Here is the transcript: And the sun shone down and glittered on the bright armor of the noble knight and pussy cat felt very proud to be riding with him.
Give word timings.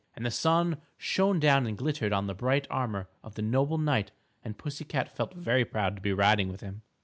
And 0.15 0.25
the 0.25 0.31
sun 0.31 0.77
shone 0.97 1.39
down 1.39 1.67
and 1.67 1.77
glittered 1.77 2.11
on 2.11 2.25
the 2.25 2.33
bright 2.33 2.65
armor 2.71 3.07
of 3.23 3.35
the 3.35 3.43
noble 3.43 3.77
knight 3.77 4.09
and 4.43 4.57
pussy 4.57 4.83
cat 4.83 5.15
felt 5.15 5.35
very 5.35 5.63
proud 5.63 5.95
to 5.95 6.01
be 6.01 6.11
riding 6.11 6.49
with 6.49 6.61
him. 6.61 6.81